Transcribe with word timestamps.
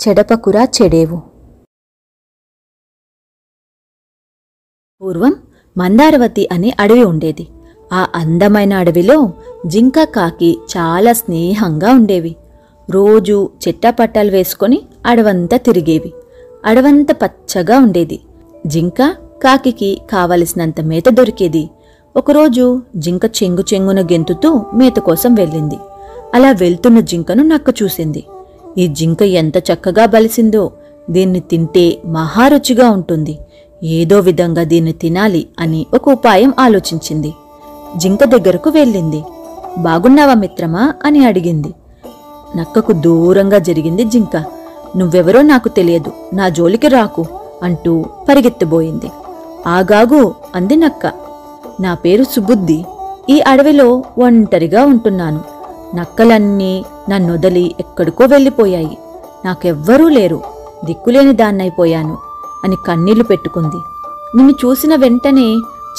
చెడపకురా 0.00 0.64
చెడేవు. 0.64 1.22
పూర్వం 5.02 5.34
మందారవతి 5.78 6.48
అనే 6.52 6.76
అడవి 6.80 7.04
ఉండేది. 7.04 7.48
ఆ 7.92 8.06
అందమైన 8.14 8.74
అడవిలో 8.74 9.32
జింక 9.66 10.02
కాకి 10.02 10.58
చాలా 10.76 11.12
స్నేహంగా 11.12 11.90
ఉండేవి. 11.90 12.36
రోజు 12.90 13.50
చెట్టపట్టాలు 13.68 14.30
వేసుకొని 14.30 14.82
అడవంతా 15.06 15.56
తిరిగేవి. 15.56 16.12
అడవంతా 16.64 17.14
పచ్చగా 17.22 17.78
ఉండేది. 17.78 18.20
జింక 18.66 19.16
కాకికి 19.42 20.00
కావలసినంత 20.10 20.80
మేత 20.80 21.08
దొరికేది. 21.08 21.70
ఒకరోజు 22.16 22.82
జింక 22.96 23.24
చెంగు 23.24 23.64
చెంగున 23.74 24.00
గెంతుతూ 24.00 24.64
మేత 24.74 24.96
కోసం 24.96 25.34
వెళ్ళింది. 25.34 25.78
అలా 26.34 26.50
వెళ్తున్న 26.52 27.00
జింకను 27.00 27.42
నక్క 27.42 27.74
చూసింది. 27.82 28.26
ఈ 28.78 28.86
జింక 28.86 29.22
ఎంత 29.22 29.58
చక్కగా 29.58 30.06
బలిసిందో. 30.06 30.70
దీన్ని 31.10 31.40
తింటే 31.40 31.98
మహారుచిగా 32.06 32.90
ఉంటుంది. 32.90 33.38
ఏదో 33.84 34.18
విధంగా 34.18 34.62
దీన్ని 34.64 34.92
తినాలి 34.92 35.46
అని 35.58 35.86
ఒక 35.94 36.08
ఉపాయం 36.08 36.52
ఆలోచించింది. 36.58 37.34
జింక 37.96 38.24
దగ్గరకు 38.24 38.70
వెళ్ళింది. 38.70 39.22
బాగున్నావా 39.78 40.34
మిత్రమా 40.34 40.94
అని 41.04 41.26
అడిగింది. 41.26 41.74
నక్కకు 42.56 42.92
దూరంగా 42.92 43.58
జరిగింది 43.58 44.04
జింక. 44.04 44.36
నువ్వెవరో 44.96 45.42
నాకు 45.42 45.68
తెలియదు. 45.68 46.12
నా 46.34 46.48
జోలికి 46.48 46.88
రాకు 46.88 47.26
అంటూ 47.62 48.04
పరిగెత్తబోయింది 48.28 49.10
ఆగాగు 49.66 50.34
అంది 50.54 50.76
నక్క. 50.76 51.12
నా 51.80 51.94
పేరు 51.94 52.24
సుబుద్ధి. 52.24 52.84
ఈ 53.30 53.40
అడవిలో 53.40 54.02
ఒంటరిగా 54.18 54.84
ఉంటున్నాను. 54.84 55.57
నక్కలన్నీ 55.94 56.84
నన్నొదలి 57.10 57.74
ఎక్కడికో 57.80 58.24
వెళ్ళిపోయాయి. 58.24 58.98
నాకెవ్వరూ 59.44 60.08
లేరు. 60.08 60.40
దిక్కులేని 60.84 61.32
దాన్నైపోయాను 61.32 62.18
అని 62.64 62.76
కన్నీళ్ళు 62.86 63.24
పెట్టుకుంది. 63.24 63.76
నిన్ను 64.36 64.52
చూసిన 64.52 64.94
వెంటనే 64.94 65.54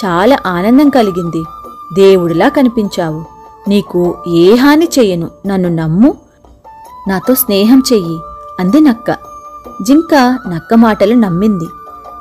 చాలా 0.06 0.40
ఆనందం 0.46 0.90
కలిగింది. 0.90 1.44
దేవుడిలా 1.94 2.50
కనిపించావు. 2.50 3.26
నీకు 3.70 4.18
ఏ 4.28 4.56
హాని 4.56 4.90
చెయ్యను 5.00 5.30
నన్ను 5.48 5.70
నమ్ము. 5.70 6.16
నాతో 7.08 7.36
స్నేహం 7.36 7.84
చెయ్యి 7.94 8.20
అంది 8.60 8.80
నక్క. 8.80 9.12
జింక 9.82 10.40
నక్క 10.48 10.74
మాటలు 10.74 11.14
నమ్మింది. 11.14 11.66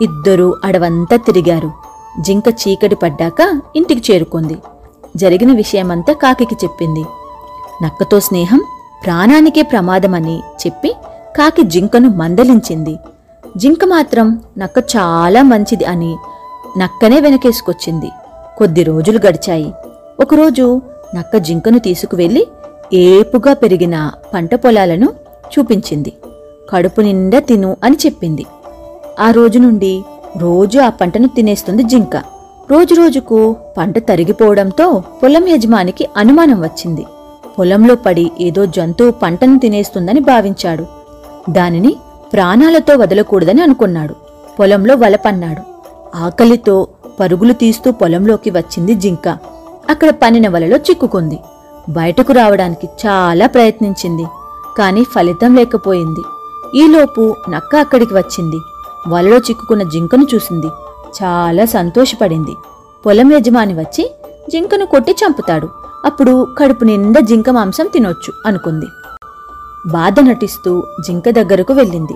ఇద్దరూ 0.05 0.56
అడవంతా 0.64 1.16
తిరిగారు. 1.16 1.72
జింక 2.20 2.44
చీకటి 2.48 2.94
పడ్డాక 2.94 3.61
ఇంటికి 3.77 4.12
చేరుకుంది. 4.12 4.58
జరిగిన 5.16 5.56
విషయమంతా 5.56 6.12
కాకికి 6.12 6.55
చెప్పింది. 6.55 7.05
నక్కతో 7.82 8.20
స్నేహం 8.20 8.62
ప్రాణానికే 9.04 9.62
ప్రమాదమని 9.62 10.38
చెప్పి 10.38 10.94
కాకి 11.36 11.62
జింకను 11.62 12.08
మందలించింది. 12.08 12.96
జింక 13.56 13.84
మాత్రం 13.84 14.40
నక్క 14.58 14.78
చాలా 14.96 15.42
మంచిది 15.42 15.84
అని 15.84 16.16
నక్కనే 16.78 17.20
వెనకేసుకొచ్చింది. 17.20 18.10
కొద్ది 18.58 18.82
రోజులు 18.82 19.20
గడిచాయి. 19.26 19.72
ఒకరోజు 20.20 20.82
నక్క 21.14 21.36
జింకను 21.36 21.78
తీసుకువెళ్ళి 21.78 22.46
ఏపుగా 22.92 23.52
పెరిగిన 23.52 24.10
పంట 24.34 24.54
పొలాలను 24.54 25.12
చూపించింది. 25.58 26.12
కడుపు 26.70 27.00
నిండా 27.00 27.38
తిను 27.38 27.76
అని 27.84 27.96
చెప్పింది. 28.06 28.46
ఆ 29.20 29.30
రోజు 29.30 29.58
నుండి 29.58 30.02
రోజు 30.36 30.78
ఆ 30.78 30.88
పంటను 30.88 31.28
తినేస్తుంది 31.28 31.82
జింక. 31.82 32.16
రోజురోజుకు 32.70 33.56
పంట 33.78 33.98
తరిగిపోవడంతో 33.98 35.02
పొలం 35.22 35.48
యజమానికి 35.48 36.08
అనుమానం 36.16 36.60
వచ్చింది. 36.60 37.06
పొలంలో 37.59 37.95
పడి 37.95 38.31
ఏదో 38.41 38.67
జంతువు 38.67 39.11
పంటను 39.11 39.59
తినేస్తుందని 39.59 40.20
భావించాడు. 40.20 40.87
దానిని 41.51 41.97
ప్రాణాలతో 42.33 42.97
వదలకూడదని 42.97 43.62
అనుకున్నాడు. 43.62 44.14
పొలంలో 44.59 44.95
వలపన్నాడు 44.95 45.62
ఆకలితో 46.17 46.89
పరుగులు 47.20 47.53
తీస్తూ 47.53 47.92
పొలంలోకి 47.92 48.51
వచ్చింది 48.51 48.95
జింక. 48.95 49.29
అక్కడ 49.91 50.08
పనిన 50.11 50.48
వలలో 50.48 50.77
చిక్కుకుంది. 50.77 51.39
బయటకు 51.89 52.33
రావడానికి 52.33 52.89
చాలా 53.07 53.47
ప్రయత్నించింది. 53.47 54.24
కాని 54.79 55.05
ఫలితం 55.05 55.57
లేకపోయింది. 55.57 56.20
ఈలోపు 56.79 57.35
నక్క 57.51 57.77
అక్కడికి 57.77 58.14
వచ్చింది. 58.14 58.57
వలలో 59.08 59.36
చిక్కుకున్న 59.36 59.83
జింకను 59.83 60.27
చూసింది. 60.35 60.67
చాలా 61.23 61.64
సంతోషపడింది. 61.64 62.55
పొలం 63.07 63.33
యజమాని 63.33 63.74
వచ్చి 63.80 64.14
జింకను 64.51 64.86
కొట్టి 64.86 65.13
చంపుతాడు. 65.13 65.87
అప్పుడు 66.05 66.47
కడుపు 66.59 66.85
నిండా 66.85 67.20
జింక 67.20 67.51
మాంసం 67.51 67.86
తినొచ్చు 67.92 68.33
అనుకుంది. 68.47 68.86
బాధ 69.86 70.20
నటిస్తూ 70.20 70.83
జింక 71.07 71.29
దగ్గరకు 71.29 71.73
వెళ్ళింది. 71.73 72.13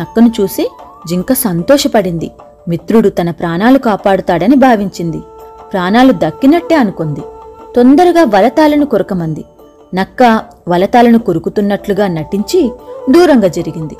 నక్కను 0.00 0.32
చూసి 0.40 0.70
జింక 1.08 1.32
సంతోషపడింది. 1.32 2.30
మిత్రుడు 2.68 3.08
తన 3.08 3.30
ప్రాణాలు 3.30 3.78
కాపాడుతాడని 3.78 4.56
భావించింది. 4.56 5.18
ప్రాణాలు 5.72 6.12
దక్కినట్టే 6.12 6.74
అనుకుంది. 6.74 7.20
తొందరగా 7.76 8.24
వలతాలను 8.24 8.86
కొరకమంది. 8.86 9.44
నక్క 9.94 10.42
వలతాలను 10.68 11.18
కొరుకుతున్నట్లుగా 11.18 12.06
నటించి 12.06 12.72
దూరంగా 13.10 13.48
జరిగింది. 13.48 13.96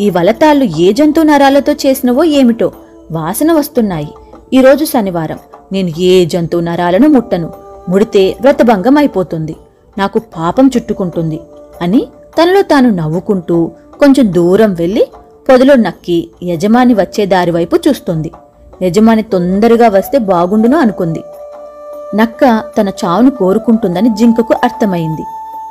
ఈ 0.00 0.10
వలతాళ్ళు 0.10 0.64
ఏ 0.64 0.92
జంతు 0.92 1.20
నరాలతో 1.20 1.72
చేసినవో 1.72 2.24
ఏమిటో 2.24 2.72
వాసన 3.12 3.52
వస్తున్నాయి. 3.52 4.08
ఈరోజు 4.52 4.84
శనివారం. 4.84 5.38
నేను 5.72 5.88
ఏ 5.98 6.24
జంతు 6.24 6.56
నరాలను 6.56 7.08
ముట్టను? 7.08 7.61
ముడితే 7.88 8.36
వ్రతభంగం 8.40 8.98
అయిపోతుంది 8.98 9.56
నాకు 9.98 10.18
పాపం 10.18 10.70
చుట్టుకుంటుంది 10.76 11.40
అని 11.82 12.08
తనలో 12.42 12.62
తాను 12.62 12.90
నవ్వుకుంటూ 12.90 13.70
కొంచెం 14.00 14.34
దూరం 14.34 14.74
వెళ్ళి 14.74 15.06
పొదలో 15.48 15.74
నక్కి 15.74 16.28
యజమాని 16.42 16.94
వచ్చే 16.94 17.26
దారి 17.26 17.50
వైపు 17.50 17.76
చూస్తుంది. 17.88 18.30
యజమాని 18.82 19.22
తొందరగా 19.22 19.88
వస్తే 19.88 20.18
బాగుండును 20.18 20.78
అనుకుంది. 20.78 21.22
నక్క 22.14 22.62
తన 22.80 22.88
చావును 22.88 23.30
కోరుకుంటుందని 23.30 24.08
జింకకు 24.08 24.54
అర్థమైంది. 24.64 25.22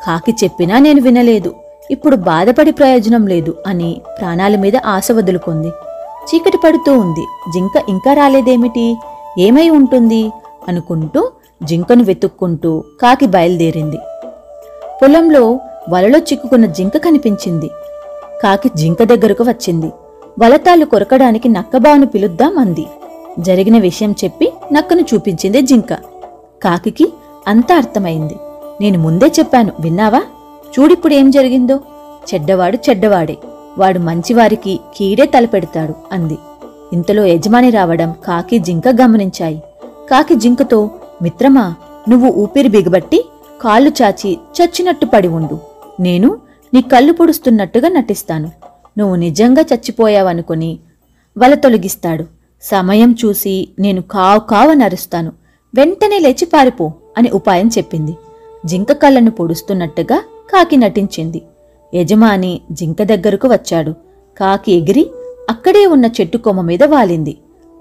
కాకి 0.07 0.35
చెప్పినా 0.43 0.79
నేను 0.79 1.01
వినలేదు. 1.01 1.53
ఇప్పుడు 1.91 2.15
బాధపడి 2.15 2.71
ప్రయోజనం 2.71 3.27
లేదు 3.27 3.55
అని 3.67 4.01
ప్రాణాల 4.19 4.55
మీద 4.55 4.77
ఆశ 4.85 5.07
వదులుకుంది. 5.11 5.67
చీకటి 6.29 6.57
పడుతూ 6.57 6.93
ఉంది. 6.93 7.25
జింక 7.53 7.83
ఇంకా 7.89 8.13
రాలేదేమిటి? 8.13 8.97
ఏమై 9.39 9.69
ఉంటుంది? 9.69 10.31
అనుకుంటూ 10.67 11.31
జింకను 11.63 12.03
వెతుక్కుంటూ 12.03 12.83
కాకి 13.01 13.25
బయలుదేరింది. 13.25 13.97
పొలంలో 15.01 15.59
వలలో 15.89 16.17
చిక్కుకున్న 16.17 16.65
జింక 16.65 16.97
కనిపించింది. 16.97 17.69
కాకి 18.43 18.69
జింక 18.75 19.03
దగ్గరకు 19.03 19.43
వచ్చింది. 19.43 19.91
వలతాలు 20.39 20.85
కొరకడానికి 20.85 21.49
నక్కబావును 21.49 22.05
పిలుద్దాం 22.05 22.57
అంది. 22.57 22.87
జరిగిన 23.39 23.77
విషయం 23.77 24.15
చెప్పి 24.23 24.53
నక్కను 24.73 25.01
చూపించింది 25.01 25.61
జింక. 25.61 25.93
కాకికి 26.63 27.13
అంతా 27.47 27.75
అర్థమైంది. 27.75 28.35
నేను 28.81 28.99
ముందే 28.99 29.25
చెప్పాను 29.25 29.71
విన్నావా? 29.79 30.21
చూడిప్పుడు 30.79 31.13
ఏం 31.13 31.31
జరిగిందో? 31.31 31.79
చెడ్డవాడు 32.33 32.77
చెడ్డవాడే. 32.89 33.37
వాడు 33.77 33.99
మంచివారికి 33.99 34.79
కీడే 34.95 35.25
తలపెడతాడు 35.25 35.93
అంది. 36.11 36.37
ఇంతలో 36.93 37.25
యజమాని 37.25 37.69
రావడం 37.69 38.13
కాకి 38.27 38.59
జింక 38.59 38.83
గమనించాయి. 38.87 39.63
కాకి 40.11 40.35
జింకతో 40.35 40.89
మిత్రమా 41.21 41.75
నువ్వు 42.09 42.29
ఊపిరి 42.29 42.69
బిగబట్టి 42.69 43.25
కాళ్ళు 43.61 43.91
చాచి 44.01 44.39
చచ్చినట్టు 44.61 45.05
పడి 45.05 45.27
ఉండు. 45.27 45.59
నేను 45.99 46.37
నీ 46.73 46.81
కళ్ళు 46.81 47.13
పొడుస్తున్నట్టుగా 47.13 47.89
నటిస్తాను. 47.89 48.51
నువ్వు 48.97 49.15
నిజంగా 49.15 49.61
చచ్చిపోయావనుకుని 49.61 50.79
వల 51.37 51.53
తొలగిస్తాడు. 51.53 52.25
సమయం 52.61 53.15
చూసి 53.25 53.69
నేను 53.79 54.01
కావు 54.01 54.39
కావు 54.39 54.73
నరుస్తాను. 54.73 55.31
వెంటనే 55.75 56.19
లేచి 56.19 56.45
పారిపో 56.45 56.93
అని 57.17 57.29
ఉపాయం 57.29 57.67
చెప్పింది. 57.67 58.17
జింక 58.65 58.91
కళ్ళను 58.91 59.31
పొడుస్తున్నట్టుగా 59.31 60.23
కాకి 60.53 60.77
నటించింది. 60.77 61.41
యజమాని 61.95 62.61
జింక 62.71 63.03
దగ్గరకు 63.03 63.47
వచ్చాడు. 63.47 63.91
కాకి 64.37 64.71
ఎగిరి 64.71 65.11
అక్కడే 65.49 65.85
ఉన్న 65.85 66.05
చెట్టు 66.05 66.37
కొమ్మ 66.37 66.61
మీద 66.61 66.83
వాలింది. 66.83 67.37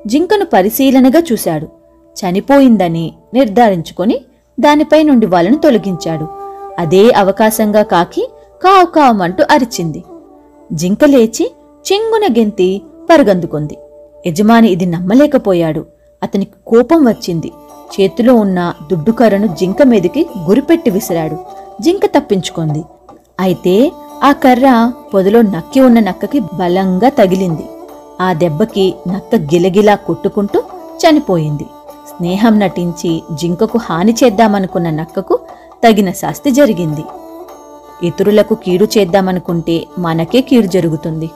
జింకను 0.06 0.44
పరిశీలనగా 0.44 1.22
చూశాడు. 1.32 1.79
చనిపోయిందని 2.16 3.12
నిర్ధారించుకొని 3.34 4.20
దానిపై 4.60 5.02
నుండి 5.02 5.26
వాళ్ళను 5.26 5.58
తొలగించాడు. 5.58 6.28
అదే 6.78 7.10
అవకాశంగా 7.10 7.82
కాకి 7.82 8.28
కావు 8.62 8.86
కావమంటూ 8.86 9.44
అరిచింది. 9.50 10.04
జింక 10.72 11.04
లేచి 11.04 11.50
చెంగున 11.92 12.32
గెంతి 12.38 12.82
పరుగందుకుంది. 13.10 13.78
యజమాని 14.26 14.68
ఇది 14.68 14.86
నమ్మలేకపోయాడు. 14.86 15.86
అతనికి 16.22 16.52
కోపం 16.66 17.04
వచ్చింది. 17.08 17.52
చేతిలో 18.00 18.34
ఉన్న 18.34 18.74
దుడ్డుకర్రను 18.90 19.46
జింక 19.46 19.82
మీదకి 19.82 20.26
గురిపెట్టి 20.48 20.90
విసిరాడు. 20.90 21.36
జింక 21.80 22.06
తప్పించుకుంది. 22.06 22.84
అయితే 23.40 23.92
ఆ 24.22 24.32
కర్ర 24.32 24.92
పొదలో 25.14 25.42
నక్కి 25.42 25.80
ఉన్న 25.80 26.00
నక్కకి 26.00 26.40
బలంగా 26.40 27.08
తగిలింది. 27.08 27.66
ఆ 28.20 28.32
దెబ్బకి 28.32 28.94
నక్క 29.08 29.34
గిలగిలా 29.34 29.94
కొట్టుకుంటూ 29.94 30.62
చనిపోయింది. 31.00 31.66
స్నేహం 32.20 32.58
నటించి 32.60 33.22
జింకకు 33.32 33.78
హాని 33.78 34.12
చేద్దామనుకున్న 34.12 34.90
నక్కకు 34.90 35.38
తగిన 35.84 36.10
శాస్తి 36.12 36.50
జరిగింది. 36.50 37.04
ఇతరులకు 38.06 38.54
కీడు 38.54 38.86
చేద్దామనుకుంటే 38.98 39.86
మనకే 39.98 40.40
కీడు 40.40 40.66
జరుగుతుంది. 40.66 41.30